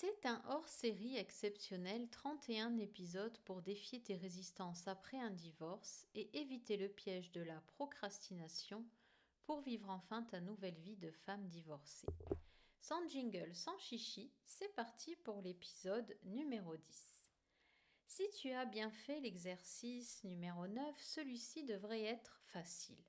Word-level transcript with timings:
C'est 0.00 0.26
un 0.26 0.40
hors-série 0.48 1.16
exceptionnel, 1.16 2.08
31 2.10 2.78
épisodes 2.78 3.36
pour 3.44 3.62
défier 3.62 4.00
tes 4.00 4.14
résistances 4.14 4.86
après 4.86 5.18
un 5.18 5.32
divorce 5.32 6.06
et 6.14 6.38
éviter 6.38 6.76
le 6.76 6.88
piège 6.88 7.32
de 7.32 7.40
la 7.42 7.60
procrastination 7.62 8.86
pour 9.42 9.60
vivre 9.60 9.90
enfin 9.90 10.22
ta 10.22 10.40
nouvelle 10.40 10.78
vie 10.78 10.98
de 10.98 11.10
femme 11.10 11.48
divorcée. 11.48 12.06
Sans 12.80 13.08
jingle, 13.08 13.52
sans 13.56 13.76
chichi, 13.78 14.30
c'est 14.46 14.72
parti 14.76 15.16
pour 15.16 15.42
l'épisode 15.42 16.16
numéro 16.22 16.76
10. 16.76 17.32
Si 18.06 18.30
tu 18.40 18.52
as 18.52 18.66
bien 18.66 18.92
fait 18.92 19.18
l'exercice 19.18 20.22
numéro 20.22 20.68
9, 20.68 20.94
celui-ci 21.02 21.64
devrait 21.64 22.04
être 22.04 22.38
facile. 22.52 23.02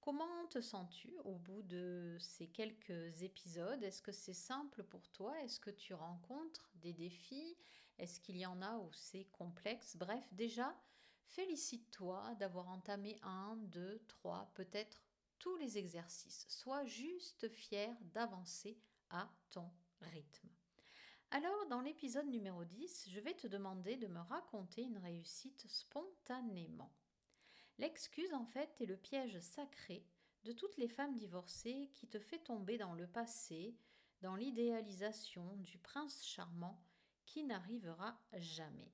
Comment 0.00 0.46
te 0.46 0.60
sens-tu 0.60 1.12
au 1.24 1.34
bout 1.34 1.62
de 1.62 2.16
ces 2.20 2.46
quelques 2.46 3.22
épisodes? 3.22 3.82
Est-ce 3.82 4.00
que 4.00 4.12
c'est 4.12 4.32
simple 4.32 4.82
pour 4.84 5.08
toi? 5.10 5.38
Est-ce 5.42 5.60
que 5.60 5.70
tu 5.70 5.92
rencontres 5.92 6.70
des 6.76 6.92
défis? 6.92 7.56
Est-ce 7.98 8.20
qu'il 8.20 8.36
y 8.36 8.46
en 8.46 8.62
a 8.62 8.78
où 8.78 8.92
c'est 8.92 9.24
complexe? 9.32 9.96
Bref, 9.96 10.24
déjà, 10.32 10.74
félicite-toi 11.26 12.34
d'avoir 12.36 12.68
entamé 12.68 13.18
un, 13.22 13.56
deux, 13.56 14.00
trois, 14.06 14.50
peut-être 14.54 15.02
tous 15.38 15.56
les 15.56 15.78
exercices. 15.78 16.46
Sois 16.48 16.84
juste 16.84 17.48
fier 17.48 17.94
d'avancer 18.00 18.78
à 19.10 19.28
ton 19.50 19.70
rythme. 20.00 20.48
Alors, 21.30 21.66
dans 21.66 21.80
l'épisode 21.80 22.28
numéro 22.28 22.64
10, 22.64 23.10
je 23.10 23.20
vais 23.20 23.34
te 23.34 23.46
demander 23.46 23.96
de 23.96 24.06
me 24.06 24.20
raconter 24.20 24.82
une 24.82 24.96
réussite 24.96 25.66
spontanément. 25.68 26.90
L'excuse, 27.78 28.32
en 28.34 28.44
fait, 28.44 28.80
est 28.80 28.86
le 28.86 28.96
piège 28.96 29.38
sacré 29.40 30.04
de 30.44 30.52
toutes 30.52 30.76
les 30.76 30.88
femmes 30.88 31.14
divorcées 31.14 31.90
qui 31.94 32.08
te 32.08 32.18
fait 32.18 32.38
tomber 32.38 32.78
dans 32.78 32.94
le 32.94 33.06
passé, 33.06 33.76
dans 34.20 34.34
l'idéalisation 34.34 35.56
du 35.56 35.78
prince 35.78 36.24
charmant 36.24 36.82
qui 37.24 37.44
n'arrivera 37.44 38.20
jamais. 38.34 38.92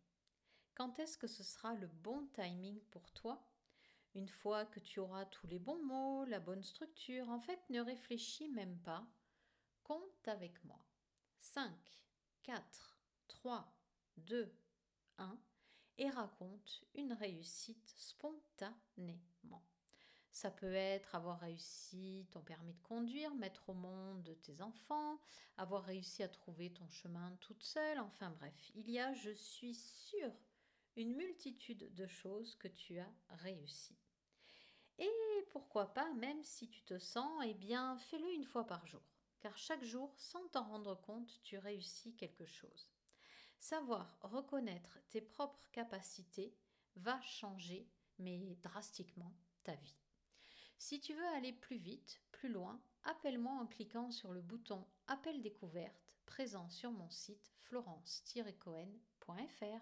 Quand 0.74 0.98
est-ce 0.98 1.16
que 1.16 1.26
ce 1.26 1.42
sera 1.42 1.74
le 1.74 1.86
bon 1.86 2.26
timing 2.34 2.80
pour 2.90 3.10
toi? 3.12 3.46
Une 4.14 4.28
fois 4.28 4.66
que 4.66 4.80
tu 4.80 5.00
auras 5.00 5.24
tous 5.24 5.46
les 5.46 5.58
bons 5.58 5.82
mots, 5.82 6.24
la 6.24 6.40
bonne 6.40 6.62
structure, 6.62 7.30
en 7.30 7.40
fait, 7.40 7.60
ne 7.70 7.80
réfléchis 7.80 8.48
même 8.48 8.78
pas. 8.80 9.06
Compte 9.82 10.28
avec 10.28 10.62
moi. 10.64 10.84
5, 11.38 11.70
4, 12.42 12.98
3, 13.28 13.72
2, 14.16 14.52
1 15.18 15.38
et 15.98 16.10
raconte 16.10 16.84
une 16.94 17.12
réussite 17.12 17.92
spontanément. 17.96 19.62
Ça 20.30 20.50
peut 20.50 20.74
être 20.74 21.14
avoir 21.14 21.38
réussi 21.38 22.26
ton 22.32 22.40
permis 22.40 22.74
de 22.74 22.82
conduire, 22.82 23.32
mettre 23.34 23.68
au 23.70 23.74
monde 23.74 24.36
tes 24.42 24.60
enfants, 24.62 25.20
avoir 25.56 25.84
réussi 25.84 26.24
à 26.24 26.28
trouver 26.28 26.72
ton 26.72 26.88
chemin 26.88 27.36
toute 27.40 27.62
seule, 27.62 28.00
enfin 28.00 28.30
bref, 28.30 28.72
il 28.74 28.90
y 28.90 28.98
a, 28.98 29.14
je 29.14 29.30
suis 29.30 29.74
sûre, 29.74 30.32
une 30.96 31.14
multitude 31.14 31.94
de 31.94 32.06
choses 32.06 32.56
que 32.56 32.66
tu 32.66 32.98
as 32.98 33.14
réussi. 33.28 33.96
Et 34.98 35.10
pourquoi 35.50 35.94
pas, 35.94 36.12
même 36.14 36.42
si 36.42 36.68
tu 36.68 36.82
te 36.82 36.98
sens, 36.98 37.42
eh 37.46 37.54
bien, 37.54 37.96
fais-le 37.98 38.32
une 38.32 38.44
fois 38.44 38.66
par 38.66 38.86
jour, 38.86 39.02
car 39.38 39.56
chaque 39.56 39.84
jour, 39.84 40.12
sans 40.16 40.48
t'en 40.48 40.64
rendre 40.64 40.96
compte, 40.96 41.40
tu 41.42 41.58
réussis 41.58 42.14
quelque 42.16 42.46
chose. 42.46 42.90
Savoir 43.64 44.18
reconnaître 44.20 44.98
tes 45.08 45.22
propres 45.22 45.66
capacités 45.72 46.54
va 46.96 47.18
changer, 47.22 47.88
mais 48.18 48.56
drastiquement, 48.56 49.32
ta 49.62 49.74
vie. 49.74 49.96
Si 50.76 51.00
tu 51.00 51.14
veux 51.14 51.26
aller 51.28 51.54
plus 51.54 51.78
vite, 51.78 52.20
plus 52.30 52.50
loin, 52.50 52.78
appelle-moi 53.04 53.54
en 53.54 53.66
cliquant 53.66 54.10
sur 54.10 54.32
le 54.32 54.42
bouton 54.42 54.86
Appel 55.06 55.40
découverte 55.40 56.12
présent 56.26 56.68
sur 56.68 56.90
mon 56.90 57.08
site 57.08 57.54
florence-cohen.fr. 57.62 59.80